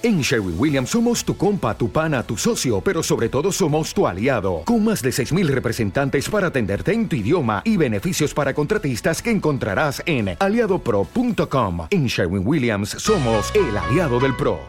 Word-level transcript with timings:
En 0.00 0.20
Sherwin 0.20 0.54
Williams 0.56 0.90
somos 0.90 1.24
tu 1.24 1.36
compa, 1.36 1.76
tu 1.76 1.90
pana, 1.90 2.22
tu 2.22 2.36
socio, 2.36 2.80
pero 2.80 3.02
sobre 3.02 3.28
todo 3.28 3.50
somos 3.50 3.92
tu 3.92 4.06
aliado, 4.06 4.62
con 4.64 4.84
más 4.84 5.02
de 5.02 5.10
6.000 5.10 5.48
representantes 5.48 6.30
para 6.30 6.46
atenderte 6.46 6.92
en 6.92 7.08
tu 7.08 7.16
idioma 7.16 7.62
y 7.64 7.76
beneficios 7.76 8.32
para 8.32 8.54
contratistas 8.54 9.20
que 9.20 9.30
encontrarás 9.30 10.00
en 10.06 10.36
aliadopro.com. 10.38 11.88
En 11.90 12.06
Sherwin 12.06 12.46
Williams 12.46 12.90
somos 12.90 13.52
el 13.56 13.76
aliado 13.76 14.20
del 14.20 14.36
PRO. 14.36 14.60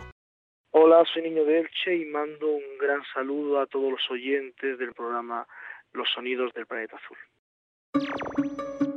Hola, 0.71 1.05
soy 1.13 1.22
Niño 1.22 1.46
de 1.46 1.64
y 1.86 2.06
mando 2.06 2.48
un 2.48 2.78
gran 2.82 3.04
saludo 3.14 3.60
a 3.60 3.68
todos 3.68 3.92
los 3.92 4.02
oyentes 4.10 4.80
del 4.80 4.94
programa 4.94 5.46
Los 5.94 6.10
Sonidos 6.10 6.52
del 6.56 6.66
Planeta 6.66 6.98
Azul. 6.98 8.88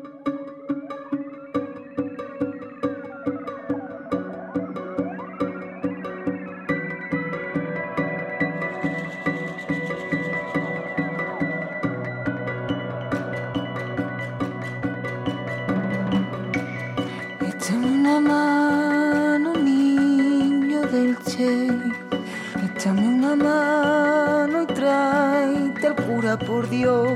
Échame 22.64 23.06
una 23.06 23.36
mano 23.36 24.62
y 24.62 24.66
tráete 24.66 25.86
el 25.86 25.94
cura 25.94 26.38
por 26.38 26.68
Dios. 26.68 27.12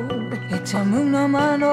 Échame 0.50 0.98
una 1.00 1.26
mano. 1.26 1.72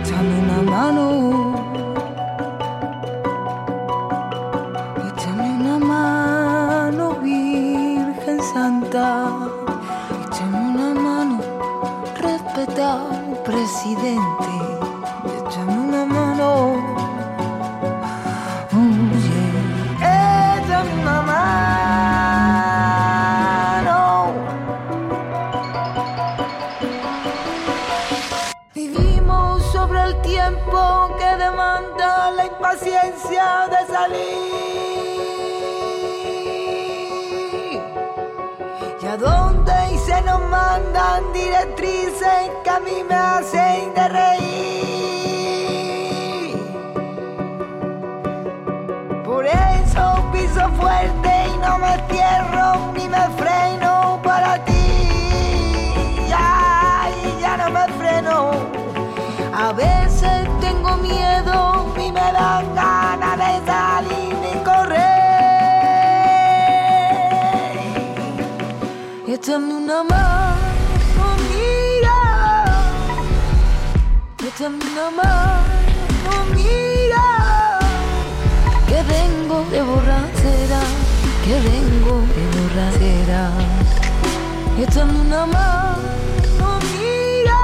Échame 0.00 0.34
una 0.44 0.62
mano. 0.70 1.06
Échame 5.08 5.48
una 5.60 5.78
mano, 5.78 7.04
Virgen 7.22 8.40
Santa. 8.52 9.08
Échame 10.26 10.58
una 10.58 10.94
mano, 10.94 11.40
respetado 12.20 13.22
presidente. 13.44 14.31
Directrices 41.62 42.50
que 42.64 42.70
a 42.70 42.80
mí 42.80 43.04
me 43.08 43.14
hacen 43.14 43.94
de 43.94 44.08
reír. 44.08 44.82
Por 49.24 49.46
eso 49.46 50.30
piso 50.32 50.68
fuerte 50.80 51.30
y 51.54 51.58
no 51.58 51.78
me 51.78 51.96
cierro 52.10 52.92
ni 52.94 53.08
me 53.08 53.28
Échame 74.62 74.78
una 74.92 75.10
mano, 75.10 76.32
mira. 76.54 77.80
Que 78.86 79.02
vengo 79.02 79.64
de 79.72 79.82
borrachera, 79.82 80.80
que 81.44 81.54
vengo 81.68 82.14
de 82.34 82.44
borrachera. 82.54 83.50
Échame 84.78 85.20
una 85.20 85.46
mano, 85.46 86.78
mira. 86.94 87.58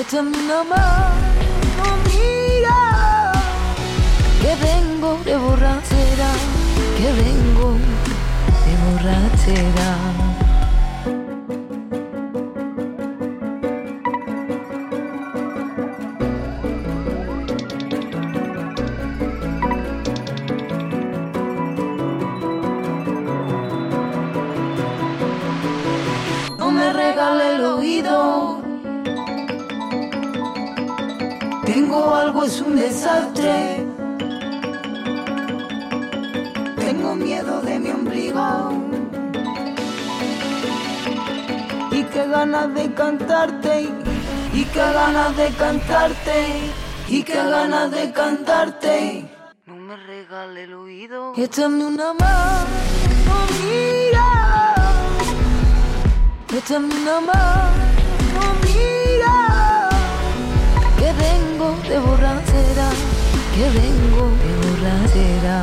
Échame 0.00 0.38
una 0.38 0.64
mano 0.64 1.12
que 4.40 4.54
vengo 4.56 5.18
de 5.22 5.36
borrachera, 5.36 6.30
que 6.96 7.12
vengo 7.12 7.76
de 8.64 8.72
borrachera. 8.84 10.31
Cantarte. 45.52 46.72
Y 47.08 47.22
qué 47.22 47.34
ganas 47.34 47.90
de 47.90 48.12
cantarte. 48.12 49.24
No 49.66 49.74
me 49.74 49.96
regale 49.96 50.64
el 50.64 50.74
oído. 50.74 51.32
Échame 51.36 51.84
una 51.84 52.12
mano, 52.14 52.66
mira. 53.62 54.74
Échame 56.56 56.94
una 56.94 57.20
mano, 57.20 58.42
mira 58.64 59.82
vengo 61.14 61.76
de 61.88 61.98
borrachera, 61.98 62.88
que 63.54 63.64
vengo 63.78 64.22
de 64.42 64.50
borrachera. 64.62 65.56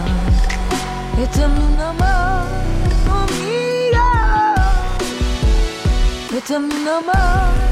Échame 1.24 1.60
una 1.74 1.94
mano, 1.94 3.14
mira. 3.40 4.08
Échame 6.38 6.74
una 6.76 7.02
mano, 7.02 7.69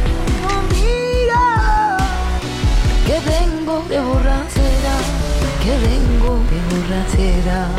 Que 3.07 3.18
vengo 3.22 3.79
de 3.88 4.01
borrachera, 4.01 4.95
que 5.63 5.73
vengo 5.88 6.31
de 6.51 6.59
borrachera. 6.69 7.69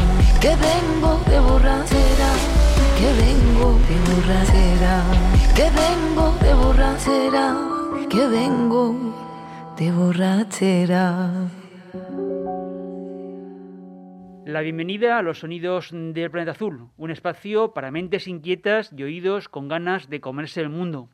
Que 0.40 0.56
vengo 0.56 1.20
de 1.28 1.38
borrachera, 1.40 2.30
que 2.96 3.08
vengo 3.20 3.78
de 3.88 3.96
borrachera. 4.08 5.04
Que 5.54 5.68
vengo 5.80 6.26
de 6.40 6.54
borrachera, 6.54 7.46
que 8.08 8.26
vengo 8.26 8.94
de 9.76 9.92
borrachera. 9.92 11.50
La 14.46 14.62
bienvenida 14.62 15.18
a 15.18 15.22
los 15.22 15.40
sonidos 15.40 15.90
del 15.92 16.30
planeta 16.30 16.52
azul, 16.52 16.88
un 16.96 17.10
espacio 17.10 17.74
para 17.74 17.90
mentes 17.90 18.26
inquietas 18.28 18.90
y 18.96 19.02
oídos 19.02 19.50
con 19.50 19.68
ganas 19.68 20.08
de 20.08 20.22
comerse 20.22 20.62
el 20.62 20.70
mundo. 20.70 21.10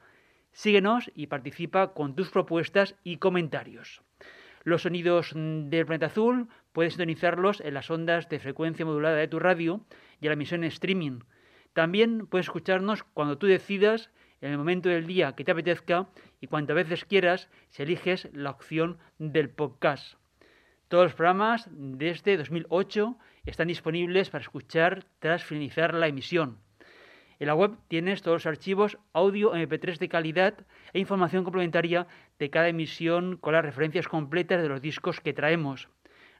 Síguenos 0.52 1.12
y 1.16 1.28
participa 1.28 1.94
con 1.94 2.16
tus 2.16 2.30
propuestas 2.30 2.96
y 3.04 3.18
comentarios. 3.18 4.02
Los 4.64 4.84
sonidos 4.84 5.32
del 5.36 5.86
planeta 5.86 6.08
azul 6.08 6.50
puedes 6.74 6.94
sintonizarlos 6.94 7.62
en 7.62 7.74
las 7.74 7.90
ondas 7.90 8.30
de 8.30 8.40
frecuencia 8.40 8.86
modulada 8.86 9.18
de 9.18 9.28
tu 9.28 9.40
radio 9.40 9.86
y 10.20 10.26
en 10.26 10.30
la 10.30 10.34
emisión 10.34 10.64
streaming 10.64 11.20
también 11.74 12.28
puedes 12.28 12.48
escucharnos 12.48 13.04
cuando 13.04 13.38
tú 13.38 13.48
decidas 13.48 14.10
en 14.42 14.52
el 14.52 14.58
momento 14.58 14.90
del 14.90 15.08
día 15.08 15.36
que 15.36 15.44
te 15.44 15.52
apetezca 15.52 16.10
y 16.40 16.48
cuantas 16.48 16.76
veces 16.76 17.06
quieras 17.06 17.50
si 17.70 17.84
eliges 17.84 18.28
la 18.34 18.50
opción 18.50 18.98
del 19.20 19.50
podcast. 19.50 20.21
Todos 20.92 21.06
los 21.06 21.16
programas 21.16 21.68
desde 21.72 22.36
2008 22.36 23.16
están 23.46 23.70
disponibles 23.70 24.30
para 24.30 24.42
escuchar 24.42 25.06
tras 25.20 25.42
finalizar 25.42 25.94
la 25.94 26.08
emisión. 26.08 26.58
En 27.40 27.48
la 27.48 27.56
web 27.56 27.78
tienes 27.88 28.22
todos 28.22 28.44
los 28.44 28.46
archivos 28.46 28.98
audio 29.14 29.54
MP3 29.54 30.00
de 30.00 30.10
calidad 30.10 30.54
e 30.92 31.00
información 31.00 31.46
complementaria 31.46 32.08
de 32.40 32.50
cada 32.50 32.68
emisión 32.68 33.38
con 33.38 33.54
las 33.54 33.64
referencias 33.64 34.10
completas 34.10 34.62
de 34.62 34.68
los 34.68 34.82
discos 34.82 35.22
que 35.22 35.32
traemos. 35.32 35.88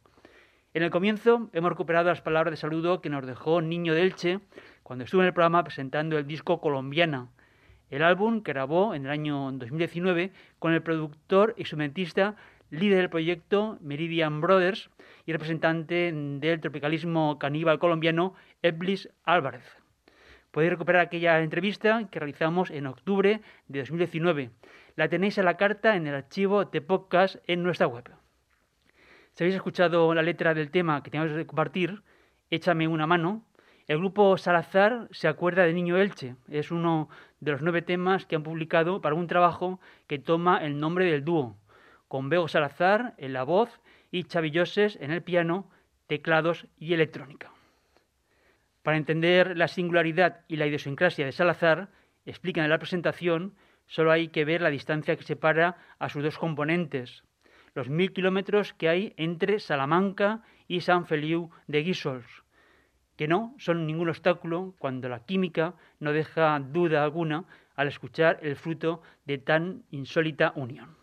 En 0.75 0.83
el 0.83 0.91
comienzo 0.91 1.51
hemos 1.53 1.73
recuperado 1.73 2.09
las 2.09 2.23
palabras 2.23 2.53
de 2.53 2.57
saludo 2.57 3.03
que 3.03 3.11
nos 3.11 3.27
dejó 3.27 3.61
Niño 3.61 3.93
de 3.93 4.01
Elche 4.01 4.41
cuando 4.83 5.05
estuvo 5.05 5.23
en 5.23 5.29
el 5.29 5.35
programa 5.35 5.65
presentando 5.65 6.19
el 6.19 6.27
disco 6.27 6.61
Colombiana, 6.61 7.29
el 7.91 8.03
álbum 8.03 8.43
que 8.43 8.53
grabó 8.53 8.95
en 8.95 9.05
el 9.05 9.11
año 9.11 9.53
2019 9.53 10.33
con 10.59 10.73
el 10.73 10.83
productor 10.83 11.55
y 11.57 11.63
instrumentista 11.63 12.37
líder 12.71 12.99
del 12.99 13.11
proyecto 13.11 13.79
Meridian 13.83 14.41
Brothers 14.41 14.89
y 15.27 15.33
representante 15.33 16.11
del 16.13 16.61
tropicalismo 16.61 17.39
caníbal 17.39 17.79
colombiano 17.79 18.35
Eblis 18.63 19.11
Álvarez. 19.25 19.65
Podéis 20.51 20.73
recuperar 20.73 21.03
aquella 21.03 21.41
entrevista 21.41 22.09
que 22.11 22.19
realizamos 22.19 22.71
en 22.71 22.87
octubre 22.87 23.43
de 23.69 23.79
2019. 23.79 24.51
La 24.97 25.09
tenéis 25.09 25.39
a 25.39 25.43
la 25.43 25.57
carta 25.57 25.97
en 25.97 26.07
el 26.07 26.15
archivo 26.15 26.65
de 26.65 26.81
podcast 26.81 27.37
en 27.47 27.63
nuestra 27.63 27.87
web. 27.87 28.11
Si 29.35 29.45
habéis 29.45 29.57
escuchado 29.57 30.13
la 30.15 30.23
letra 30.23 30.55
del 30.55 30.71
tema 30.71 31.03
que 31.03 31.11
tenemos 31.11 31.33
que 31.33 31.47
compartir, 31.47 32.03
échame 32.51 32.89
una 32.89 33.07
mano. 33.07 33.45
El 33.93 33.99
grupo 33.99 34.39
Salazar 34.39 35.07
se 35.11 35.29
acuerda 35.29 35.65
de 35.65 35.75
Niño 35.75 35.99
Elche. 35.99 36.37
Es 36.49 36.71
uno 36.71 37.11
de 37.41 37.53
los 37.53 37.61
nueve 37.61 37.83
temas 37.83 38.25
que 38.25 38.37
han 38.37 38.43
publicado 38.43 39.03
para 39.03 39.15
un 39.15 39.27
trabajo 39.27 39.81
que 40.07 40.19
toma 40.19 40.65
el 40.65 40.81
nombre 40.81 41.05
del 41.11 41.27
dúo, 41.27 41.59
con 42.09 42.31
Bego 42.31 42.49
Salazar 42.49 43.13
en 43.19 43.35
la 43.35 43.43
voz 43.43 43.83
y 44.11 44.25
Chavilloses 44.25 44.97
en 45.03 45.11
el 45.11 45.23
piano, 45.23 45.71
teclados 46.07 46.67
y 46.79 46.95
electrónica. 46.95 47.53
Para 48.83 48.97
entender 48.97 49.59
la 49.59 49.69
singularidad 49.69 50.41
y 50.49 50.57
la 50.57 50.67
idiosincrasia 50.67 51.27
de 51.27 51.33
Salazar, 51.33 51.91
explican 52.25 52.65
en 52.65 52.71
la 52.71 52.79
presentación, 52.79 53.57
solo 53.89 54.11
hay 54.11 54.29
que 54.29 54.47
ver 54.47 54.63
la 54.63 54.71
distancia 54.71 55.17
que 55.17 55.25
separa 55.25 55.77
a 55.99 56.09
sus 56.09 56.23
dos 56.23 56.39
componentes, 56.39 57.25
los 57.75 57.91
mil 57.91 58.15
kilómetros 58.15 58.73
que 58.73 58.89
hay 58.89 59.13
entre 59.19 59.61
Salamanca 59.61 60.41
y 60.67 60.81
San 60.81 61.05
Feliu 61.05 61.51
de 61.67 61.83
Guísols, 61.83 62.43
que 63.17 63.29
no 63.29 63.55
son 63.59 63.87
ningún 63.87 64.09
obstáculo 64.09 64.75
cuando 64.79 65.09
la 65.09 65.25
química 65.25 65.75
no 66.01 66.13
deja 66.13 66.59
duda 66.61 67.03
alguna 67.03 67.45
al 67.77 67.89
escuchar 67.89 68.39
el 68.43 68.57
fruto 68.57 69.03
de 69.25 69.39
tan 69.39 69.85
insólita 69.91 70.53
unión. 70.57 70.97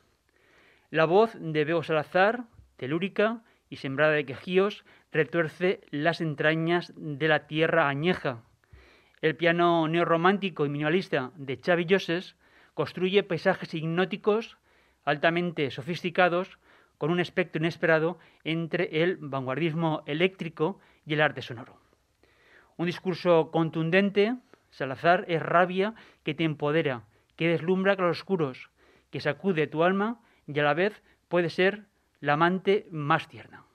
La 0.91 1.05
voz 1.05 1.37
de 1.39 1.65
Bego 1.65 1.83
Salazar, 1.83 2.45
telúrica 2.77 3.43
y 3.69 3.77
sembrada 3.77 4.13
de 4.13 4.25
quejíos, 4.25 4.85
retuerce 5.11 5.81
las 5.91 6.21
entrañas 6.21 6.93
de 6.95 7.27
la 7.27 7.47
tierra 7.47 7.89
añeja. 7.89 8.43
El 9.21 9.35
piano 9.35 9.87
neorromántico 9.87 10.65
y 10.65 10.69
minimalista 10.69 11.31
de 11.35 11.57
Xavi 11.57 11.85
Joses 11.89 12.35
construye 12.73 13.23
paisajes 13.23 13.73
hipnóticos 13.73 14.57
altamente 15.03 15.69
sofisticados 15.71 16.57
con 16.97 17.11
un 17.11 17.19
espectro 17.19 17.59
inesperado 17.59 18.19
entre 18.43 19.03
el 19.03 19.17
vanguardismo 19.17 20.03
eléctrico 20.05 20.79
y 21.05 21.13
el 21.13 21.21
arte 21.21 21.41
sonoro. 21.41 21.88
Un 22.79 22.85
discurso 22.85 23.51
contundente, 23.51 24.37
Salazar 24.69 25.25
es 25.27 25.41
rabia 25.41 25.95
que 26.23 26.33
te 26.33 26.45
empodera, 26.45 27.03
que 27.35 27.49
deslumbra 27.49 27.97
claroscuros, 27.97 28.69
que 29.11 29.19
sacude 29.19 29.67
tu 29.67 29.83
alma 29.83 30.21
y 30.47 30.57
a 30.61 30.63
la 30.63 30.73
vez 30.73 31.03
puede 31.27 31.49
ser 31.49 31.87
la 32.21 32.33
amante 32.33 32.87
más 32.89 33.27
tierna. 33.27 33.65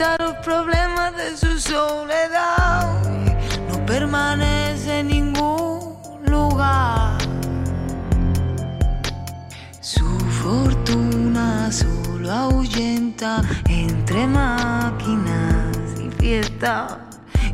Los 0.00 0.32
problemas 0.36 1.14
de 1.14 1.36
su 1.36 1.60
soledad. 1.60 2.88
No 3.68 3.84
permanece 3.84 5.00
en 5.00 5.08
ningún 5.08 5.98
lugar. 6.24 7.18
Su 9.82 10.18
fortuna 10.42 11.70
solo 11.70 12.32
ahuyenta 12.32 13.42
entre 13.68 14.26
máquinas 14.26 15.76
y 16.02 16.10
fiesta. 16.18 17.00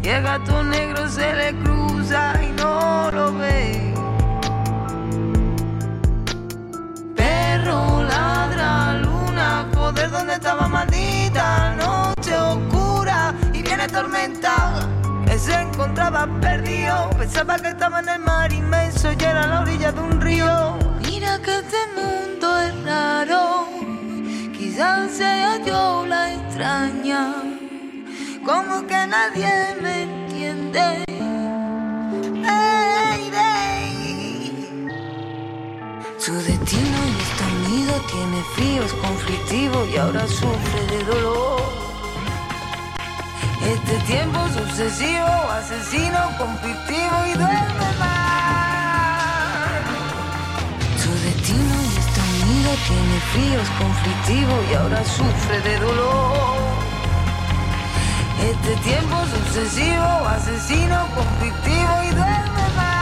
Y 0.00 0.06
el 0.06 0.22
gato 0.22 0.62
negro 0.62 1.08
se 1.08 1.34
le 1.34 1.52
cruza 1.64 2.32
y 2.40 2.52
no 2.52 3.10
lo 3.10 3.36
ve. 3.38 3.92
Perro 7.16 8.04
ladra, 8.04 9.00
luna, 9.00 9.66
joder, 9.74 10.12
¿dónde 10.12 10.34
estaba 10.34 10.68
maldita? 10.68 11.74
Oscura 11.80 12.15
y 13.86 13.88
viene 13.88 13.88
tormenta. 13.88 14.88
Él 15.30 15.40
se 15.40 15.54
encontraba 15.60 16.26
perdido, 16.40 17.10
pensaba 17.18 17.58
que 17.58 17.68
estaba 17.68 18.00
en 18.00 18.08
el 18.08 18.20
mar 18.20 18.52
inmenso 18.52 19.12
y 19.12 19.22
era 19.22 19.46
la 19.46 19.60
orilla 19.60 19.92
de 19.92 20.00
un 20.00 20.20
río. 20.20 20.78
Mira 21.00 21.38
que 21.42 21.56
este 21.56 21.76
mundo 21.94 22.60
es 22.60 22.84
raro 22.84 23.66
quizás 24.52 25.10
sea 25.10 25.58
yo 25.64 26.04
la 26.06 26.34
extraña, 26.34 27.34
como 28.44 28.86
que 28.86 29.06
nadie 29.06 29.76
me 29.80 30.02
entiende. 30.02 31.04
Su 36.18 36.34
destino 36.34 36.98
unido, 37.66 37.92
tiene 38.10 38.42
frío, 38.56 38.82
es 38.82 38.92
conflictivo 38.94 39.86
y 39.86 39.96
ahora 39.96 40.26
sufre 40.26 40.86
de 40.90 41.04
dolor. 41.04 41.85
Este 43.66 43.98
tiempo 44.06 44.38
sucesivo, 44.48 45.26
asesino, 45.50 46.20
conflictivo 46.38 47.26
y 47.26 47.32
duerme 47.32 47.88
más. 47.98 49.70
Su 51.02 51.10
destino 51.10 51.76
tiene 52.86 53.20
frío, 53.32 53.60
es 53.60 53.70
conflictivo 53.70 54.52
y 54.70 54.74
ahora 54.74 55.04
sufre 55.04 55.60
de 55.62 55.78
dolor. 55.80 56.56
Este 58.40 58.76
tiempo 58.88 59.16
sucesivo, 59.34 60.28
asesino, 60.28 61.08
conflictivo 61.14 62.02
y 62.04 62.10
duerme 62.14 62.68
más. 62.76 62.95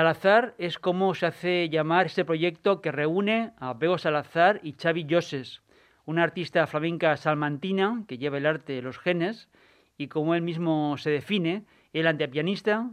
Salazar 0.00 0.54
es 0.56 0.78
como 0.78 1.14
se 1.14 1.26
hace 1.26 1.68
llamar 1.68 2.06
este 2.06 2.24
proyecto 2.24 2.80
que 2.80 2.90
reúne 2.90 3.52
a 3.58 3.74
Bego 3.74 3.98
Salazar 3.98 4.58
y 4.62 4.72
Xavi 4.72 5.06
Joses, 5.10 5.60
una 6.06 6.22
artista 6.22 6.66
flamenca 6.66 7.14
salmantina 7.18 8.02
que 8.08 8.16
lleva 8.16 8.38
el 8.38 8.46
arte 8.46 8.72
de 8.72 8.80
los 8.80 8.98
genes 8.98 9.50
y 9.98 10.08
como 10.08 10.34
él 10.34 10.40
mismo 10.40 10.96
se 10.96 11.10
define, 11.10 11.66
el 11.92 12.06
antepianista, 12.06 12.90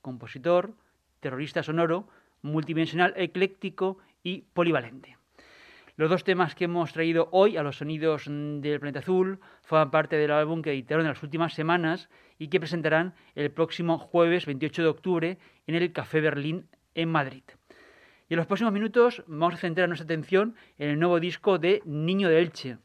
compositor, 0.00 0.72
terrorista 1.20 1.62
sonoro, 1.62 2.08
multidimensional 2.40 3.12
ecléctico 3.18 3.98
y 4.22 4.46
polivalente. 4.54 5.18
Los 5.96 6.08
dos 6.08 6.24
temas 6.24 6.54
que 6.54 6.64
hemos 6.64 6.94
traído 6.94 7.28
hoy 7.32 7.58
a 7.58 7.62
los 7.62 7.76
sonidos 7.76 8.24
del 8.28 8.80
planeta 8.80 9.00
azul 9.00 9.40
forman 9.60 9.90
parte 9.90 10.16
del 10.16 10.30
álbum 10.30 10.62
que 10.62 10.72
editaron 10.72 11.04
en 11.04 11.12
las 11.12 11.22
últimas 11.22 11.52
semanas 11.52 12.08
y 12.38 12.48
que 12.48 12.60
presentarán 12.60 13.14
el 13.34 13.50
próximo 13.50 13.98
jueves 13.98 14.46
28 14.46 14.82
de 14.82 14.88
octubre 14.88 15.38
en 15.66 15.74
el 15.74 15.92
Café 15.92 16.20
Berlín 16.20 16.68
en 16.94 17.10
Madrid. 17.10 17.42
Y 18.28 18.34
en 18.34 18.38
los 18.38 18.46
próximos 18.46 18.72
minutos 18.72 19.22
vamos 19.26 19.54
a 19.54 19.58
centrar 19.58 19.88
nuestra 19.88 20.04
atención 20.04 20.56
en 20.78 20.90
el 20.90 20.98
nuevo 20.98 21.20
disco 21.20 21.58
de 21.58 21.82
Niño 21.84 22.28
de 22.28 22.40
Elche. 22.40 22.78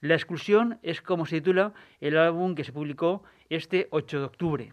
La 0.00 0.14
exclusión 0.14 0.78
es 0.82 1.00
como 1.00 1.26
se 1.26 1.40
titula 1.40 1.72
el 2.00 2.18
álbum 2.18 2.54
que 2.54 2.64
se 2.64 2.72
publicó 2.72 3.22
este 3.48 3.88
8 3.90 4.18
de 4.18 4.24
octubre. 4.24 4.72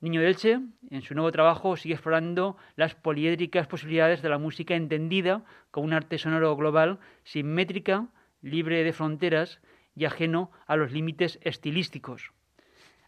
Niño 0.00 0.20
de 0.20 0.28
Elche, 0.28 0.60
en 0.90 1.02
su 1.02 1.14
nuevo 1.14 1.32
trabajo, 1.32 1.76
sigue 1.76 1.94
explorando 1.94 2.58
las 2.76 2.94
poliédricas 2.94 3.66
posibilidades 3.66 4.20
de 4.20 4.28
la 4.28 4.38
música 4.38 4.74
entendida 4.74 5.44
como 5.70 5.86
un 5.86 5.94
arte 5.94 6.18
sonoro 6.18 6.54
global, 6.54 6.98
simétrica, 7.24 8.08
libre 8.42 8.84
de 8.84 8.92
fronteras 8.92 9.60
y 9.94 10.04
ajeno 10.04 10.50
a 10.66 10.76
los 10.76 10.92
límites 10.92 11.38
estilísticos. 11.42 12.32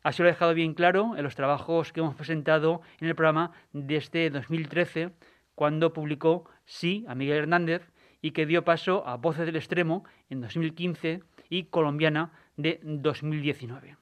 Así 0.02 0.23
lo 0.23 0.28
ha 0.28 0.33
dejado 0.33 0.55
bien 0.55 0.75
claro 0.75 1.17
en 1.17 1.25
los 1.25 1.35
trabajos 1.35 1.93
que 1.93 2.00
hemos 2.00 2.14
presentado 2.14 2.81
en 3.00 3.09
el 3.09 3.14
programa 3.14 3.52
de 3.73 3.97
este 3.97 4.31
2013, 4.31 5.11
cuando 5.55 5.93
publicó 5.93 6.49
Sí 6.64 7.05
a 7.09 7.14
Miguel 7.14 7.38
Hernández 7.38 7.90
y 8.21 8.33
que 8.33 8.47
dio 8.47 8.64
paso 8.64 9.07
a 9.07 9.17
Voces 9.17 9.47
del 9.47 9.57
Extremo 9.57 10.05
en 10.28 10.40
2015 10.40 11.23
y 11.49 11.64
Colombiana 11.64 12.33
de 12.57 12.81
2019. 12.83 13.97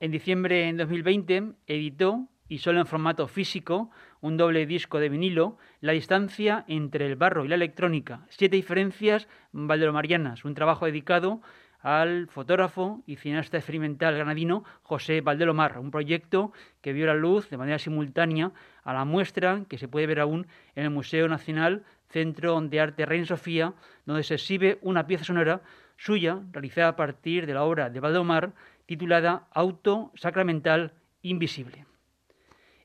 En 0.00 0.10
diciembre 0.10 0.64
de 0.66 0.72
2020 0.72 1.52
editó, 1.66 2.28
y 2.48 2.58
solo 2.58 2.80
en 2.80 2.86
formato 2.86 3.28
físico, 3.28 3.90
un 4.20 4.36
doble 4.36 4.66
disco 4.66 4.98
de 4.98 5.08
vinilo, 5.08 5.58
La 5.80 5.92
distancia 5.92 6.64
entre 6.68 7.06
el 7.06 7.16
barro 7.16 7.44
y 7.44 7.48
la 7.48 7.54
electrónica, 7.54 8.26
siete 8.28 8.56
diferencias 8.56 9.28
valdelomarianas, 9.52 10.44
un 10.44 10.54
trabajo 10.54 10.86
dedicado 10.86 11.42
al 11.82 12.28
fotógrafo 12.28 13.02
y 13.06 13.16
cineasta 13.16 13.56
experimental 13.56 14.14
granadino 14.14 14.64
José 14.82 15.20
Valdelomar, 15.20 15.78
un 15.78 15.90
proyecto 15.90 16.52
que 16.80 16.92
vio 16.92 17.06
la 17.06 17.14
luz 17.14 17.48
de 17.50 17.56
manera 17.56 17.78
simultánea 17.78 18.52
a 18.84 18.92
la 18.92 19.04
muestra 19.04 19.64
que 19.68 19.78
se 19.78 19.88
puede 19.88 20.06
ver 20.06 20.20
aún 20.20 20.46
en 20.74 20.84
el 20.84 20.90
Museo 20.90 21.28
Nacional 21.28 21.84
Centro 22.08 22.60
de 22.60 22.80
Arte 22.80 23.06
Reina 23.06 23.26
Sofía, 23.26 23.74
donde 24.04 24.22
se 24.22 24.34
exhibe 24.34 24.78
una 24.82 25.06
pieza 25.06 25.24
sonora 25.24 25.62
suya 25.96 26.40
realizada 26.52 26.88
a 26.88 26.96
partir 26.96 27.46
de 27.46 27.54
la 27.54 27.64
obra 27.64 27.88
de 27.88 28.00
Valdelomar 28.00 28.52
titulada 28.86 29.46
Auto 29.52 30.10
Sacramental 30.16 30.92
Invisible. 31.22 31.86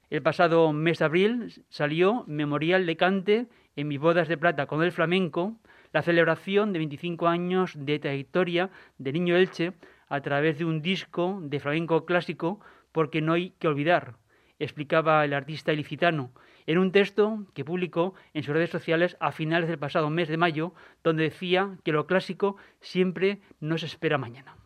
El 0.10 0.22
pasado 0.22 0.72
mes 0.72 1.00
de 1.00 1.06
abril 1.06 1.66
salió 1.70 2.24
Memorial 2.28 2.86
de 2.86 2.96
Cante 2.96 3.48
en 3.76 3.88
mis 3.88 4.00
bodas 4.00 4.28
de 4.28 4.38
plata 4.38 4.68
con 4.68 4.84
el 4.84 4.92
flamenco, 4.92 5.58
la 5.96 6.02
celebración 6.02 6.74
de 6.74 6.80
25 6.80 7.26
años 7.26 7.72
de 7.74 8.00
trayectoria 8.00 8.70
de 8.98 9.14
Niño 9.14 9.38
Elche 9.38 9.72
a 10.10 10.20
través 10.20 10.58
de 10.58 10.66
un 10.66 10.82
disco 10.82 11.40
de 11.42 11.62
flamenco 11.62 12.06
clásico 12.06 12.60
porque 12.92 13.22
no 13.22 13.32
hay 13.32 13.52
que 13.52 13.70
olvidar, 13.70 14.18
explicaba 14.60 15.24
el 15.24 15.34
artista 15.34 15.72
ilicitano 15.72 16.34
en 16.66 16.80
un 16.80 16.92
texto 16.92 17.46
que 17.54 17.64
publicó 17.64 18.14
en 18.34 18.44
sus 18.44 18.54
redes 18.54 18.72
sociales 18.72 19.16
a 19.22 19.32
finales 19.32 19.70
del 19.70 19.80
pasado 19.80 20.10
mes 20.10 20.28
de 20.28 20.36
mayo, 20.36 20.74
donde 21.02 21.24
decía 21.24 21.78
que 21.86 21.94
lo 21.94 22.08
clásico 22.08 22.58
siempre 22.82 23.40
nos 23.62 23.82
espera 23.82 24.18
mañana. 24.18 24.58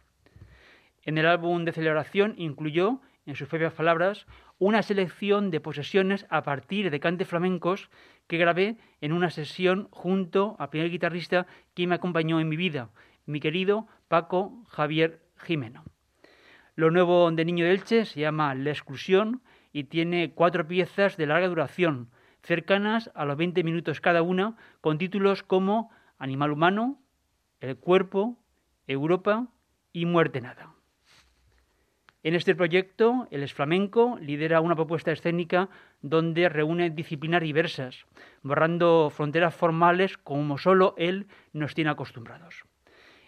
En 1.03 1.19
el 1.19 1.27
álbum 1.27 1.63
de 1.63 1.73
celebración 1.73 2.33
incluyó, 2.37 3.01
en 3.27 3.35
sus 3.35 3.47
propias 3.47 3.73
palabras, 3.73 4.25
una 4.57 4.81
selección 4.81 5.51
de 5.51 5.59
posesiones 5.59 6.25
a 6.31 6.41
partir 6.41 6.89
de 6.89 6.99
cantes 6.99 7.27
flamencos 7.27 7.91
que 8.29 8.37
grabé 8.37 8.77
en 9.01 9.11
una 9.11 9.31
sesión 9.31 9.87
junto 9.89 10.55
al 10.59 10.69
primer 10.69 10.91
guitarrista 10.91 11.47
que 11.73 11.87
me 11.87 11.95
acompañó 11.95 12.39
en 12.39 12.47
mi 12.47 12.55
vida, 12.57 12.91
mi 13.25 13.39
querido 13.39 13.87
Paco 14.07 14.63
Javier 14.69 15.19
Jimeno. 15.35 15.83
Lo 16.75 16.91
nuevo 16.91 17.31
de 17.31 17.43
Niño 17.43 17.65
de 17.65 17.71
Elche 17.71 18.05
se 18.05 18.19
llama 18.19 18.53
La 18.53 18.69
Exclusión 18.69 19.41
y 19.73 19.85
tiene 19.85 20.31
cuatro 20.33 20.67
piezas 20.67 21.17
de 21.17 21.25
larga 21.25 21.47
duración, 21.47 22.11
cercanas 22.43 23.09
a 23.15 23.25
los 23.25 23.35
20 23.35 23.63
minutos 23.63 23.99
cada 23.99 24.21
una, 24.21 24.55
con 24.79 24.99
títulos 24.99 25.41
como 25.41 25.89
Animal 26.19 26.51
Humano, 26.51 27.01
El 27.59 27.77
Cuerpo, 27.77 28.37
Europa 28.85 29.47
y 29.91 30.05
Muerte 30.05 30.39
Nada. 30.39 30.78
En 32.21 32.35
este 32.35 32.53
proyecto, 32.53 33.29
el 33.31 33.47
flamenco 33.47 34.17
lidera 34.19 34.59
una 34.59 34.75
propuesta 34.75 35.13
escénica 35.13 35.69
donde 36.01 36.49
reúne 36.49 36.89
disciplinas 36.89 37.41
diversas, 37.41 38.05
borrando 38.43 39.09
fronteras 39.09 39.55
formales 39.55 40.17
como 40.17 40.57
solo 40.57 40.95
él 40.97 41.27
nos 41.53 41.75
tiene 41.75 41.91
acostumbrados. 41.91 42.65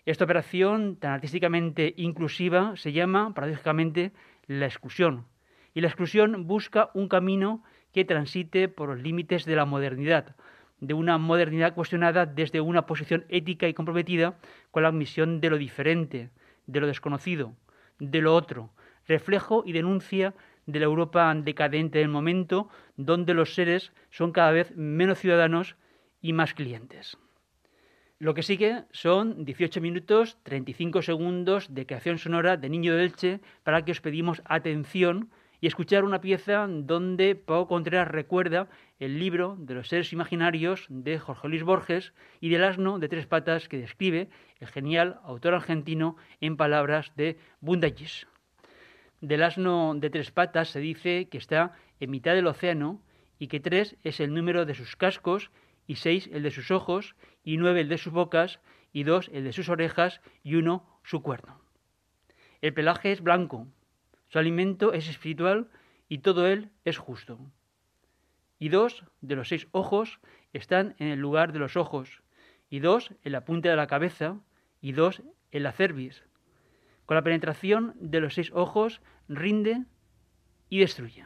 Esta 0.05 0.25
operación 0.25 0.97
tan 0.97 1.11
artísticamente 1.11 1.93
inclusiva 1.95 2.75
se 2.75 2.91
llama, 2.91 3.33
paradójicamente, 3.33 4.11
la 4.47 4.65
exclusión. 4.65 5.25
Y 5.73 5.79
la 5.79 5.87
exclusión 5.87 6.45
busca 6.45 6.89
un 6.93 7.07
camino 7.07 7.63
que 7.93 8.03
transite 8.03 8.67
por 8.67 8.89
los 8.89 9.01
límites 9.01 9.45
de 9.45 9.55
la 9.55 9.63
modernidad, 9.63 10.35
de 10.81 10.93
una 10.93 11.17
modernidad 11.17 11.75
cuestionada 11.75 12.25
desde 12.25 12.59
una 12.59 12.85
posición 12.85 13.23
ética 13.29 13.69
y 13.69 13.73
comprometida 13.73 14.37
con 14.69 14.83
la 14.83 14.89
admisión 14.89 15.39
de 15.39 15.49
lo 15.49 15.57
diferente, 15.57 16.29
de 16.67 16.79
lo 16.81 16.87
desconocido, 16.87 17.55
de 17.99 18.19
lo 18.19 18.35
otro, 18.35 18.71
reflejo 19.07 19.63
y 19.65 19.71
denuncia 19.71 20.33
de 20.65 20.79
la 20.79 20.85
Europa 20.85 21.33
decadente 21.35 21.99
del 21.99 22.09
momento, 22.09 22.69
donde 22.95 23.33
los 23.33 23.53
seres 23.53 23.91
son 24.09 24.31
cada 24.31 24.51
vez 24.51 24.75
menos 24.75 25.19
ciudadanos 25.19 25.75
y 26.21 26.33
más 26.33 26.53
clientes. 26.53 27.17
Lo 28.19 28.35
que 28.35 28.43
sigue 28.43 28.83
son 28.91 29.45
18 29.45 29.81
minutos 29.81 30.37
35 30.43 31.01
segundos 31.01 31.73
de 31.73 31.87
creación 31.87 32.19
sonora 32.19 32.55
de 32.55 32.69
Niño 32.69 32.95
de 32.95 33.03
Elche 33.03 33.39
para 33.63 33.83
que 33.83 33.93
os 33.93 34.01
pedimos 34.01 34.43
atención 34.45 35.31
y 35.59 35.67
escuchar 35.67 36.03
una 36.03 36.21
pieza 36.21 36.67
donde 36.67 37.35
Pau 37.35 37.67
Contreras 37.67 38.07
recuerda 38.07 38.67
el 38.99 39.19
libro 39.19 39.55
de 39.59 39.73
los 39.75 39.87
seres 39.87 40.13
imaginarios 40.13 40.85
de 40.89 41.17
Jorge 41.17 41.47
Luis 41.47 41.63
Borges 41.63 42.13
y 42.39 42.49
del 42.49 42.63
asno 42.63 42.99
de 42.99 43.09
tres 43.09 43.25
patas 43.25 43.67
que 43.67 43.77
describe 43.77 44.29
el 44.59 44.67
genial 44.67 45.19
autor 45.23 45.55
argentino 45.55 46.15
en 46.41 46.57
palabras 46.57 47.11
de 47.15 47.37
Bundagis. 47.59 48.27
Del 49.21 49.43
asno 49.43 49.93
de 49.95 50.09
tres 50.09 50.31
patas 50.31 50.69
se 50.69 50.79
dice 50.79 51.29
que 51.29 51.37
está 51.37 51.73
en 51.99 52.09
mitad 52.09 52.33
del 52.33 52.47
océano 52.47 53.01
y 53.37 53.47
que 53.47 53.59
tres 53.59 53.95
es 54.03 54.19
el 54.19 54.33
número 54.33 54.65
de 54.65 54.73
sus 54.73 54.95
cascos 54.95 55.51
y 55.85 55.95
seis 55.95 56.27
el 56.33 56.41
de 56.41 56.49
sus 56.49 56.71
ojos 56.71 57.15
y 57.43 57.57
nueve 57.57 57.81
el 57.81 57.89
de 57.89 57.99
sus 57.99 58.11
bocas 58.11 58.59
y 58.91 59.03
dos 59.03 59.29
el 59.31 59.43
de 59.43 59.53
sus 59.53 59.69
orejas 59.69 60.21
y 60.43 60.55
uno 60.55 60.85
su 61.03 61.21
cuerno. 61.21 61.61
El 62.61 62.73
pelaje 62.73 63.11
es 63.11 63.21
blanco, 63.21 63.67
su 64.27 64.39
alimento 64.39 64.91
es 64.91 65.07
espiritual 65.07 65.69
y 66.09 66.19
todo 66.19 66.47
él 66.47 66.69
es 66.83 66.97
justo. 66.97 67.39
Y 68.57 68.69
dos 68.69 69.03
de 69.21 69.35
los 69.35 69.49
seis 69.49 69.67
ojos 69.71 70.19
están 70.51 70.95
en 70.97 71.07
el 71.07 71.19
lugar 71.19 71.53
de 71.53 71.59
los 71.59 71.77
ojos, 71.77 72.21
y 72.69 72.79
dos 72.79 73.11
en 73.23 73.31
la 73.31 73.45
punta 73.45 73.69
de 73.69 73.75
la 73.75 73.87
cabeza, 73.87 74.39
y 74.81 74.91
dos 74.91 75.21
en 75.51 75.63
la 75.63 75.71
cerviz, 75.71 76.23
con 77.11 77.17
la 77.17 77.23
penetración 77.23 77.93
de 77.99 78.21
los 78.21 78.35
seis 78.35 78.53
ojos, 78.53 79.01
rinde 79.27 79.83
y 80.69 80.79
destruye. 80.79 81.25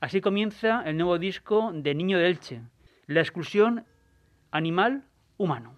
Así 0.00 0.20
comienza 0.20 0.82
el 0.82 0.96
nuevo 0.96 1.16
disco 1.20 1.70
de 1.72 1.94
Niño 1.94 2.18
de 2.18 2.26
Elche, 2.26 2.62
la 3.06 3.20
exclusión 3.20 3.84
animal-humano. 4.50 5.77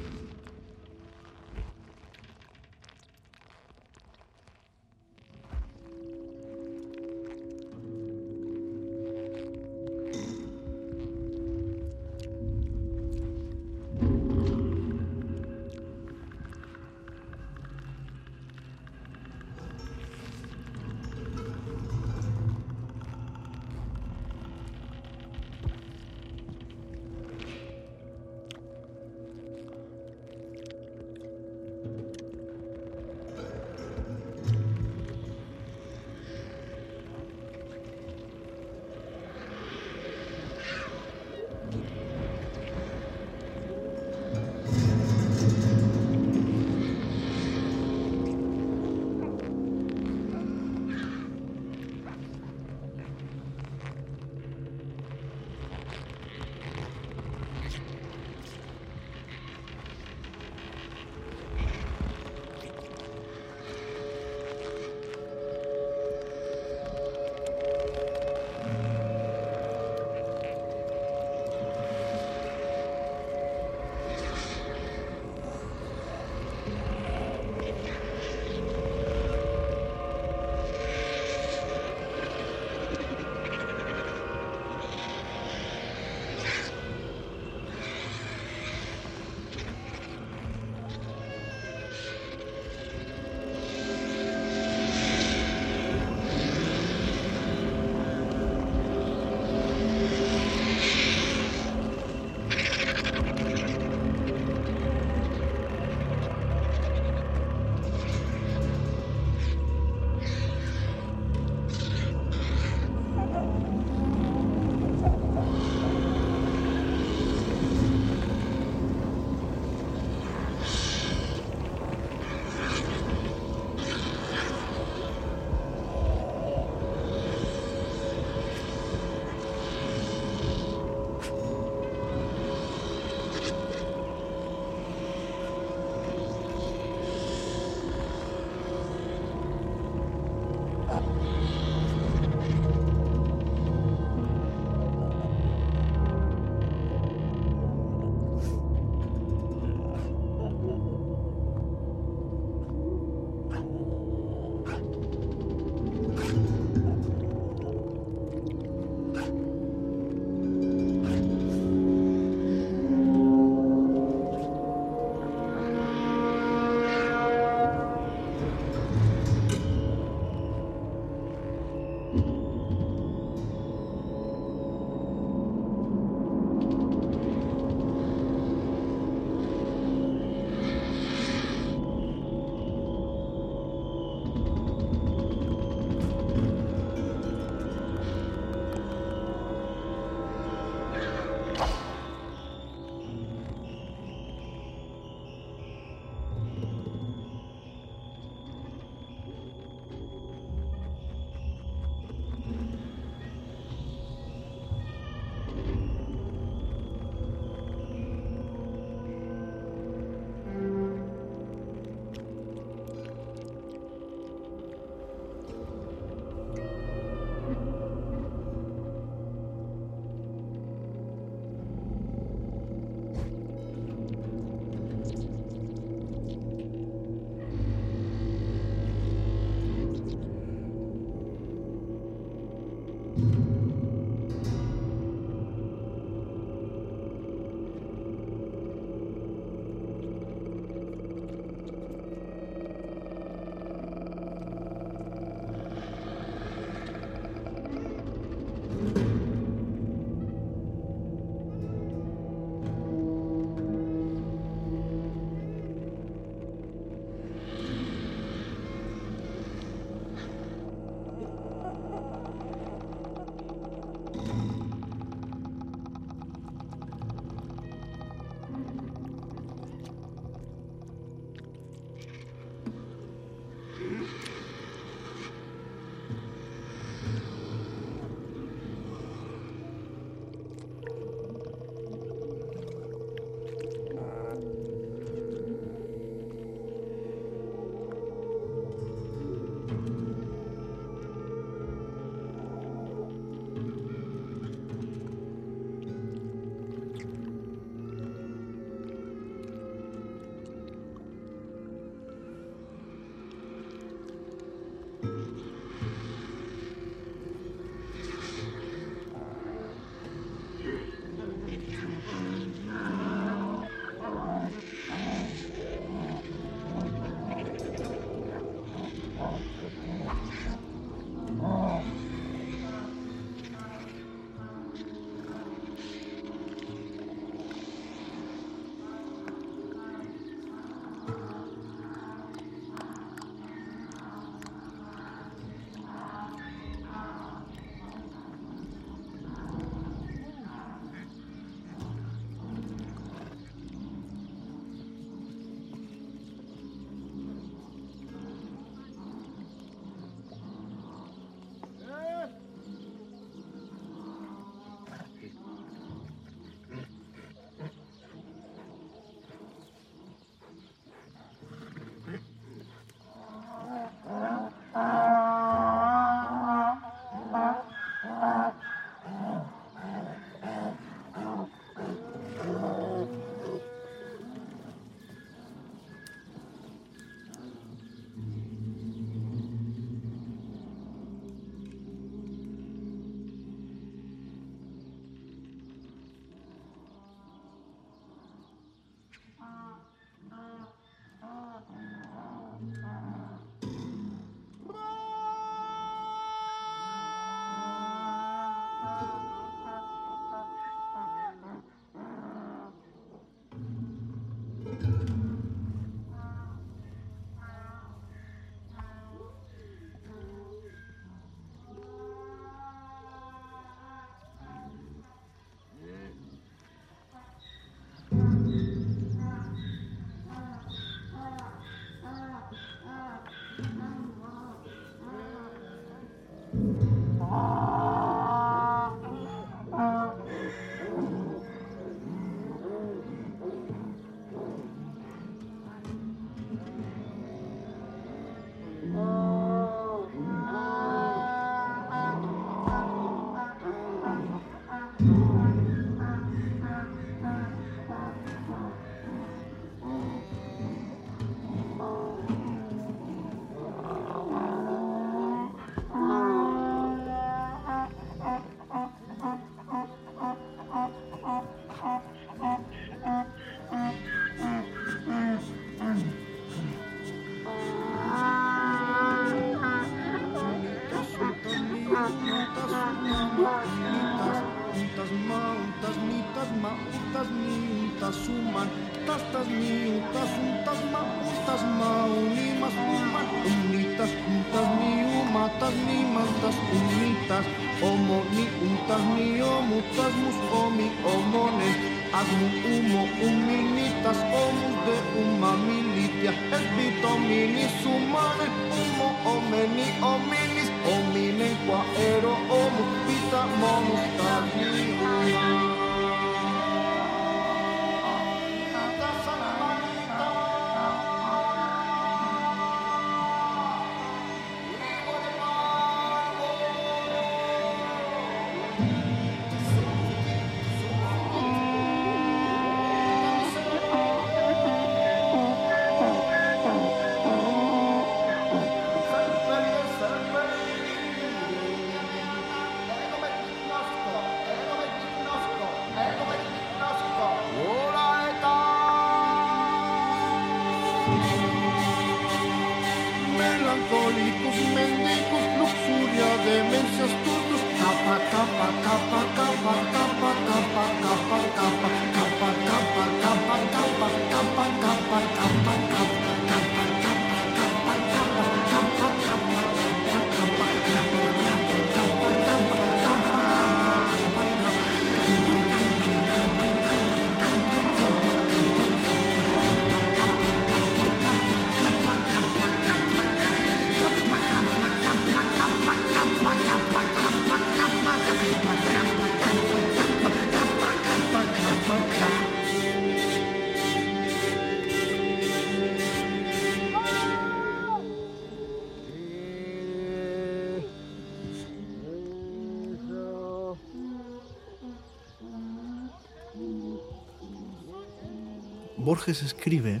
Borges 599.04 599.42
escribe 599.42 600.00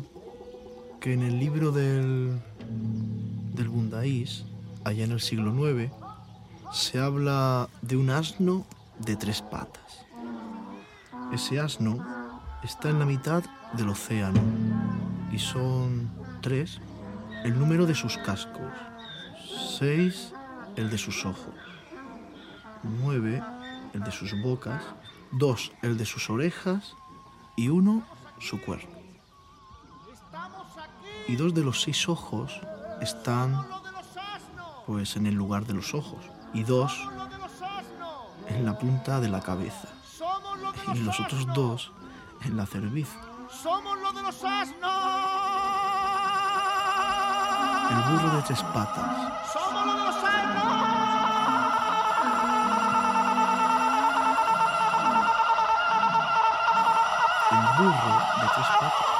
que 0.98 1.12
en 1.12 1.22
el 1.22 1.38
libro 1.38 1.72
del, 1.72 2.40
del 3.52 3.70
allá 4.82 5.04
en 5.04 5.12
el 5.12 5.20
siglo 5.20 5.52
IX, 5.52 5.92
se 6.72 6.98
habla 6.98 7.68
de 7.82 7.98
un 7.98 8.08
asno 8.08 8.64
de 9.00 9.16
tres 9.16 9.42
patas. 9.42 10.06
Ese 11.34 11.60
asno 11.60 12.02
está 12.62 12.88
en 12.88 12.98
la 12.98 13.04
mitad 13.04 13.44
del 13.74 13.90
océano 13.90 14.40
y 15.30 15.38
son 15.38 16.10
tres 16.40 16.80
el 17.44 17.58
número 17.58 17.84
de 17.84 17.94
sus 17.94 18.16
cascos, 18.16 18.72
seis 19.78 20.32
el 20.76 20.88
de 20.88 20.96
sus 20.96 21.26
ojos, 21.26 21.54
nueve 23.02 23.42
el 23.92 24.02
de 24.02 24.12
sus 24.12 24.32
bocas, 24.42 24.82
dos 25.30 25.72
el 25.82 25.98
de 25.98 26.06
sus 26.06 26.30
orejas 26.30 26.94
y 27.54 27.68
uno 27.68 28.02
su 28.40 28.60
cuerno 28.60 28.93
y 31.26 31.36
dos 31.36 31.54
de 31.54 31.64
los 31.64 31.82
seis 31.82 32.08
ojos 32.08 32.60
están 33.00 33.66
pues 34.86 35.16
en 35.16 35.26
el 35.26 35.34
lugar 35.34 35.64
de 35.64 35.74
los 35.74 35.94
ojos 35.94 36.20
y 36.52 36.62
dos 36.62 36.92
en 38.48 38.64
la 38.64 38.78
punta 38.78 39.20
de 39.20 39.28
la 39.28 39.40
cabeza 39.40 39.88
y 40.94 40.98
los 40.98 41.18
otros 41.20 41.46
dos 41.54 41.92
en 42.44 42.56
la 42.56 42.66
cerviz. 42.66 43.08
Somos 43.62 43.98
los 43.98 44.14
de 44.14 44.22
los 44.22 44.44
asnos. 44.44 44.74
El 47.90 48.12
burro 48.12 48.36
de 48.36 48.42
tres 48.42 48.62
patas. 48.62 49.52
Somos 49.52 49.86
los 49.86 49.96
de 49.96 50.04
los 50.04 50.16
asnos. 50.16 50.64
El 57.50 57.84
burro 57.84 58.18
de 58.40 58.48
tres 58.54 58.66
patas. 58.80 59.13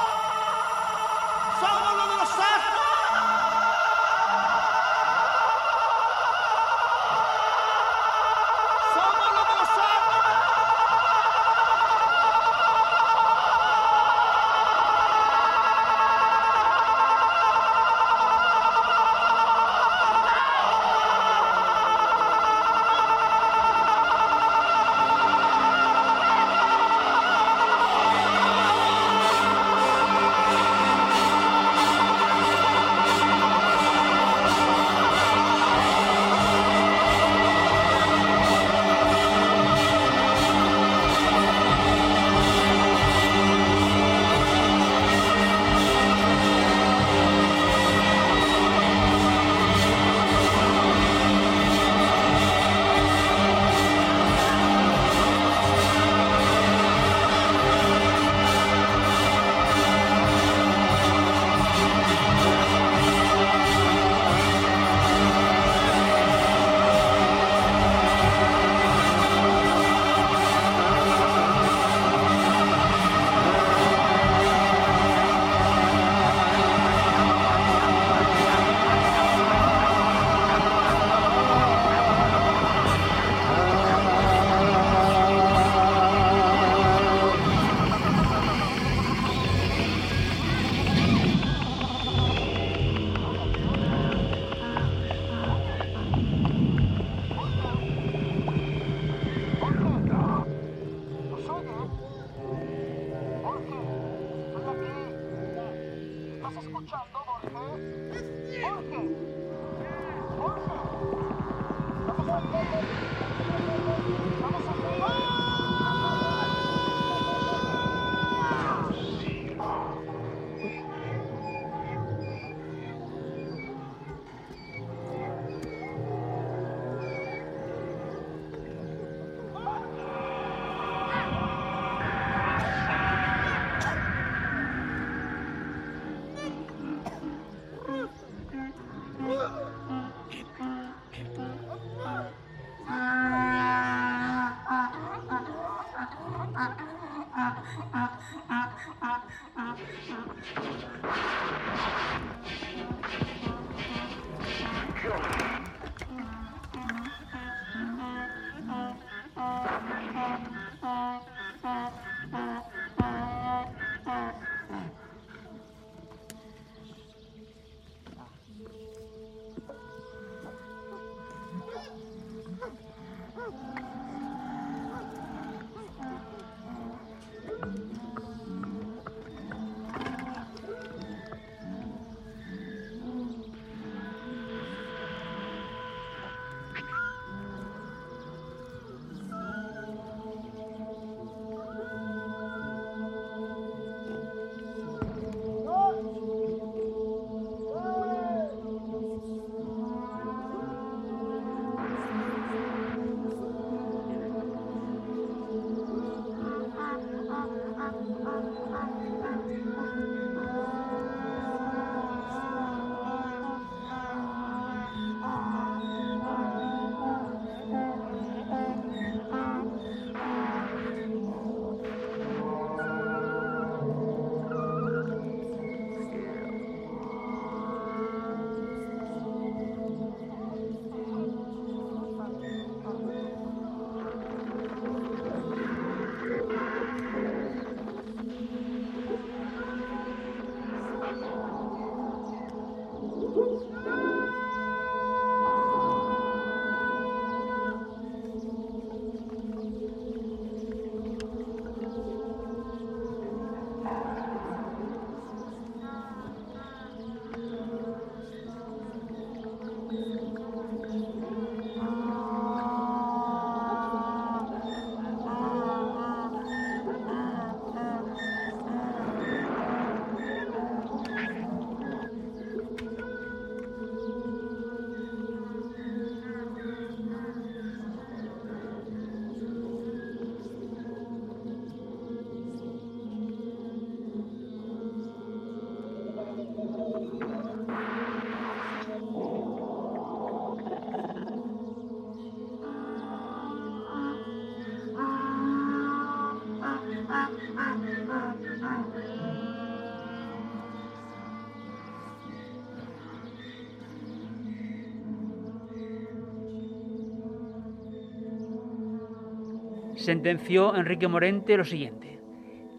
Sentenció 309.95 310.75
Enrique 310.75 311.07
Morente 311.07 311.57
lo 311.57 311.63
siguiente. 311.63 312.19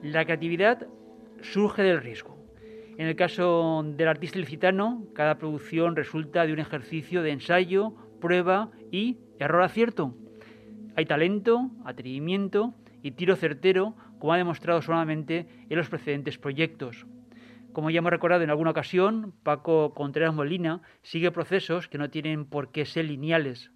La 0.02 0.24
creatividad 0.24 0.86
surge 1.40 1.82
del 1.82 2.00
riesgo. 2.00 2.36
En 2.98 3.06
el 3.06 3.16
caso 3.16 3.82
del 3.84 4.08
artista 4.08 4.38
ilicitano, 4.38 5.04
cada 5.14 5.38
producción 5.38 5.96
resulta 5.96 6.46
de 6.46 6.52
un 6.52 6.58
ejercicio 6.58 7.22
de 7.22 7.32
ensayo, 7.32 7.94
prueba 8.20 8.70
y 8.90 9.18
error-acierto. 9.38 10.14
Hay 10.94 11.04
talento, 11.06 11.70
atrevimiento 11.84 12.74
y 13.02 13.12
tiro 13.12 13.36
certero, 13.36 13.94
como 14.18 14.32
ha 14.32 14.38
demostrado 14.38 14.80
solamente 14.80 15.46
en 15.68 15.76
los 15.76 15.88
precedentes 15.88 16.38
proyectos. 16.38 17.06
Como 17.72 17.90
ya 17.90 17.98
hemos 17.98 18.10
recordado 18.10 18.42
en 18.42 18.50
alguna 18.50 18.70
ocasión, 18.70 19.34
Paco 19.42 19.92
Contreras 19.92 20.34
Molina 20.34 20.80
sigue 21.02 21.30
procesos 21.30 21.88
que 21.88 21.98
no 21.98 22.08
tienen 22.08 22.46
por 22.46 22.72
qué 22.72 22.86
ser 22.86 23.04
lineales, 23.04 23.70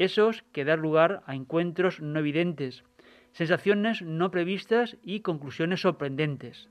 esos 0.00 0.44
que 0.52 0.64
dan 0.64 0.80
lugar 0.80 1.22
a 1.26 1.34
encuentros 1.34 2.00
no 2.00 2.20
evidentes, 2.20 2.84
sensaciones 3.32 4.00
no 4.00 4.30
previstas 4.30 4.96
y 5.04 5.20
conclusiones 5.20 5.82
sorprendentes. 5.82 6.70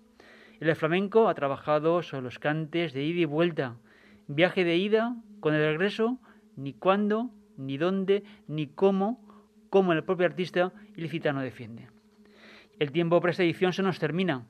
El 0.60 0.76
flamenco 0.76 1.30
ha 1.30 1.36
trabajado 1.36 2.02
sobre 2.02 2.24
los 2.24 2.39
cantes 2.39 2.92
de 2.92 3.04
ida 3.04 3.20
y 3.22 3.26
vuelta, 3.26 3.78
viaje 4.28 4.63
de 4.63 4.78
ida 4.78 5.15
con 5.42 5.54
el 5.54 5.62
regreso, 5.62 6.18
ni 6.56 6.74
cuándo, 6.74 7.30
ni 7.56 7.78
dónde, 7.78 8.24
ni 8.48 8.65
cómo, 8.65 9.24
como 9.70 9.94
el 9.94 10.04
propio 10.04 10.26
artista 10.26 10.74
ilicitano 10.96 11.42
defiende. 11.42 11.88
El 12.80 12.92
tiempo 12.92 13.22
para 13.22 13.32
esta 13.32 13.44
edición 13.44 13.74
se 13.74 13.84
nos 13.84 14.00
termina. 14.00 14.48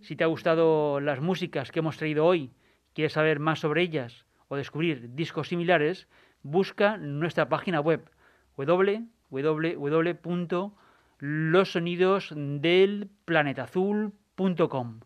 Si 0.00 0.16
te 0.16 0.24
ha 0.24 0.28
gustado 0.28 0.98
las 0.98 1.20
músicas 1.20 1.70
que 1.70 1.80
hemos 1.80 1.98
traído 1.98 2.24
hoy, 2.24 2.52
quieres 2.94 3.12
saber 3.12 3.38
más 3.38 3.60
sobre 3.60 3.82
ellas 3.82 4.24
o 4.48 4.56
descubrir 4.56 5.14
discos 5.14 5.48
similares, 5.48 6.08
busca 6.42 6.96
nuestra 6.96 7.48
página 7.48 7.80
web 7.80 8.10
www 8.56 9.12
los 11.26 11.72
sonidos 11.72 12.32
del 12.36 13.08
planetazul.com. 13.24 15.00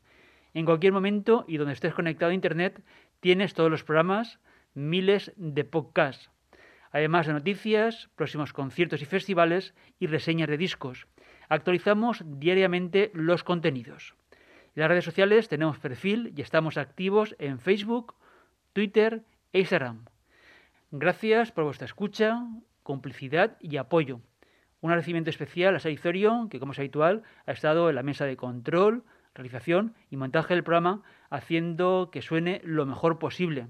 En 0.52 0.64
cualquier 0.64 0.92
momento 0.92 1.44
y 1.46 1.58
donde 1.58 1.74
estés 1.74 1.94
conectado 1.94 2.30
a 2.30 2.34
Internet 2.34 2.82
tienes 3.20 3.54
todos 3.54 3.70
los 3.70 3.84
programas, 3.84 4.40
miles 4.74 5.32
de 5.36 5.64
podcasts, 5.64 6.30
además 6.90 7.26
de 7.26 7.34
noticias, 7.34 8.08
próximos 8.16 8.52
conciertos 8.52 9.02
y 9.02 9.04
festivales 9.04 9.74
y 10.00 10.08
reseñas 10.08 10.48
de 10.48 10.56
discos. 10.58 11.06
Actualizamos 11.48 12.24
diariamente 12.24 13.10
los 13.14 13.44
contenidos. 13.44 14.14
En 14.74 14.80
las 14.80 14.88
redes 14.88 15.04
sociales 15.04 15.48
tenemos 15.48 15.78
perfil 15.78 16.32
y 16.36 16.40
estamos 16.40 16.78
activos 16.78 17.36
en 17.38 17.60
Facebook, 17.60 18.14
Twitter 18.72 19.22
e 19.52 19.60
Instagram. 19.60 20.04
Gracias 20.90 21.52
por 21.52 21.64
vuestra 21.64 21.84
escucha, 21.84 22.44
complicidad 22.88 23.58
y 23.60 23.76
apoyo. 23.76 24.22
Un 24.80 24.88
agradecimiento 24.88 25.28
especial 25.28 25.76
a 25.76 25.78
Saizorio, 25.78 26.48
que 26.50 26.58
como 26.58 26.72
es 26.72 26.78
habitual 26.78 27.22
ha 27.44 27.52
estado 27.52 27.90
en 27.90 27.94
la 27.94 28.02
mesa 28.02 28.24
de 28.24 28.38
control, 28.38 29.04
realización 29.34 29.92
y 30.10 30.16
montaje 30.16 30.54
del 30.54 30.64
programa, 30.64 31.02
haciendo 31.28 32.08
que 32.10 32.22
suene 32.22 32.62
lo 32.64 32.86
mejor 32.86 33.18
posible. 33.18 33.66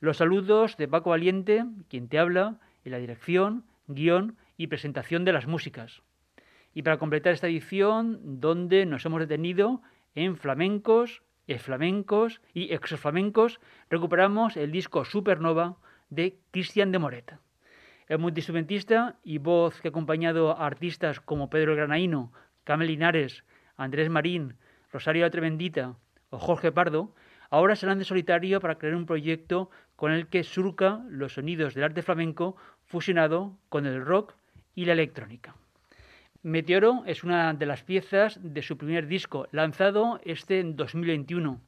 Los 0.00 0.16
saludos 0.16 0.78
de 0.78 0.88
Paco 0.88 1.10
Valiente, 1.10 1.66
quien 1.90 2.08
te 2.08 2.18
habla, 2.18 2.58
en 2.82 2.92
la 2.92 2.98
dirección, 2.98 3.66
guion 3.88 4.38
y 4.56 4.68
presentación 4.68 5.26
de 5.26 5.34
las 5.34 5.46
músicas. 5.46 6.00
Y 6.72 6.80
para 6.80 6.96
completar 6.96 7.34
esta 7.34 7.48
edición, 7.48 8.40
donde 8.40 8.86
nos 8.86 9.04
hemos 9.04 9.20
detenido 9.20 9.82
en 10.14 10.38
flamencos, 10.38 11.22
flamencos 11.58 12.40
y 12.54 12.72
exoflamencos, 12.72 13.60
recuperamos 13.90 14.56
el 14.56 14.72
disco 14.72 15.04
Supernova 15.04 15.76
de 16.08 16.38
Cristian 16.52 16.90
de 16.90 16.98
Moret. 16.98 17.45
El 18.08 18.18
multiinstrumentista 18.18 19.16
y 19.24 19.38
voz 19.38 19.80
que 19.80 19.88
ha 19.88 19.90
acompañado 19.90 20.52
a 20.52 20.66
artistas 20.66 21.20
como 21.20 21.50
Pedro 21.50 21.74
Granaíno, 21.74 22.32
Camel 22.62 22.88
Linares, 22.88 23.44
Andrés 23.76 24.08
Marín, 24.10 24.56
Rosario 24.92 25.28
Tremendita 25.30 25.96
o 26.30 26.38
Jorge 26.38 26.70
Pardo, 26.70 27.14
ahora 27.50 27.74
se 27.74 27.86
lanza 27.86 28.04
solitario 28.04 28.60
para 28.60 28.78
crear 28.78 28.94
un 28.94 29.06
proyecto 29.06 29.70
con 29.96 30.12
el 30.12 30.28
que 30.28 30.44
surca 30.44 31.02
los 31.08 31.34
sonidos 31.34 31.74
del 31.74 31.84
arte 31.84 32.02
flamenco 32.02 32.56
fusionado 32.84 33.58
con 33.68 33.86
el 33.86 34.04
rock 34.04 34.34
y 34.74 34.84
la 34.84 34.92
electrónica. 34.92 35.56
Meteoro 36.42 37.02
es 37.06 37.24
una 37.24 37.54
de 37.54 37.66
las 37.66 37.82
piezas 37.82 38.38
de 38.40 38.62
su 38.62 38.78
primer 38.78 39.08
disco, 39.08 39.48
lanzado 39.50 40.20
este 40.24 40.60
en 40.60 40.76
2021. 40.76 41.60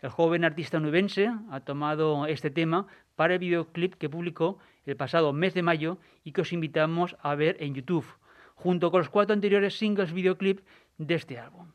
El 0.00 0.10
joven 0.10 0.44
artista 0.44 0.80
nubense 0.80 1.30
ha 1.50 1.60
tomado 1.60 2.26
este 2.26 2.50
tema 2.50 2.88
para 3.18 3.34
el 3.34 3.40
videoclip 3.40 3.94
que 3.96 4.08
publicó 4.08 4.60
el 4.86 4.94
pasado 4.94 5.32
mes 5.32 5.52
de 5.52 5.62
mayo 5.62 5.98
y 6.22 6.30
que 6.30 6.42
os 6.42 6.52
invitamos 6.52 7.16
a 7.20 7.34
ver 7.34 7.56
en 7.58 7.74
YouTube, 7.74 8.06
junto 8.54 8.92
con 8.92 9.00
los 9.00 9.10
cuatro 9.10 9.34
anteriores 9.34 9.76
singles 9.76 10.12
videoclip 10.12 10.60
de 10.98 11.16
este 11.16 11.36
álbum. 11.36 11.72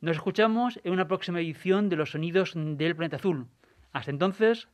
Nos 0.00 0.16
escuchamos 0.16 0.80
en 0.82 0.94
una 0.94 1.06
próxima 1.06 1.38
edición 1.38 1.88
de 1.88 1.94
Los 1.94 2.10
Sonidos 2.10 2.54
del 2.56 2.96
Planeta 2.96 3.18
Azul. 3.18 3.46
Hasta 3.92 4.10
entonces, 4.10 4.66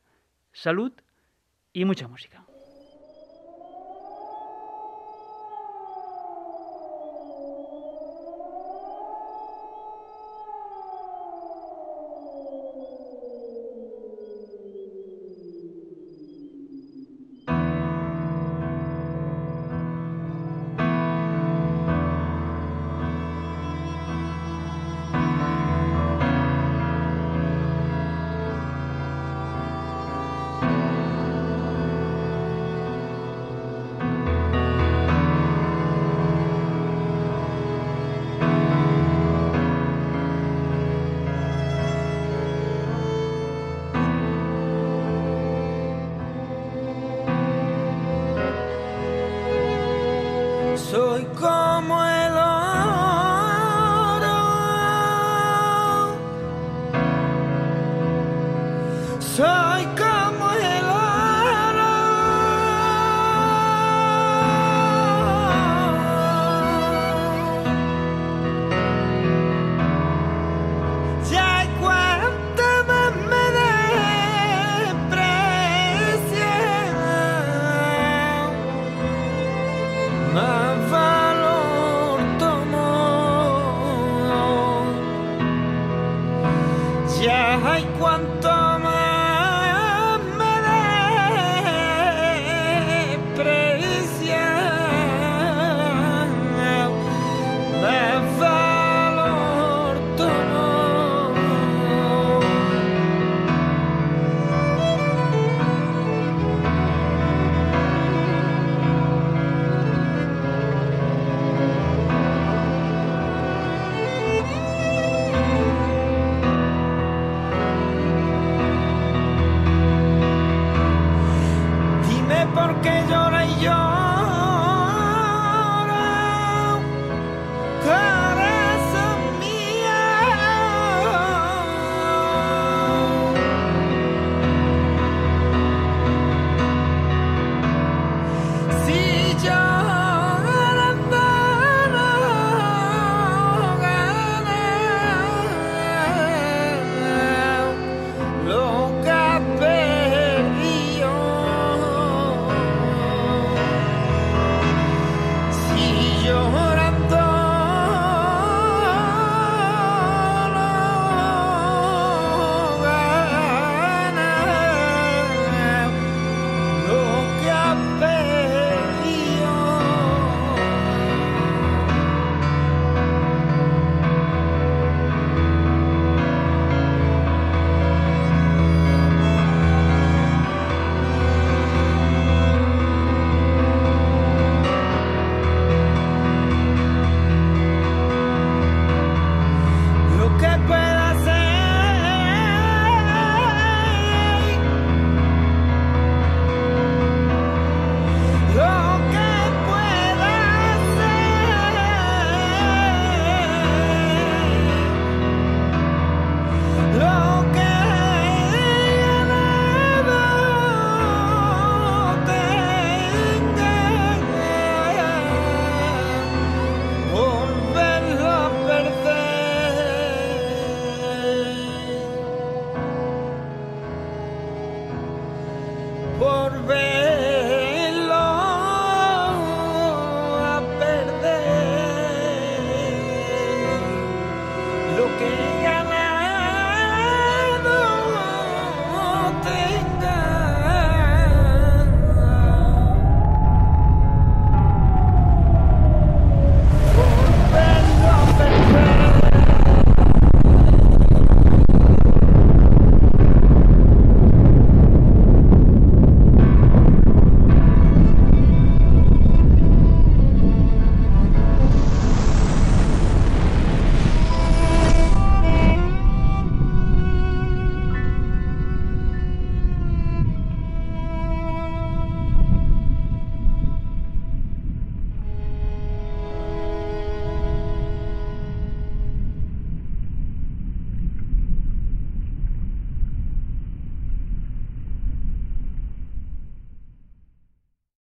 salud 0.53 0.91
y 1.71 1.85
mucha 1.85 2.07
música. 2.07 2.54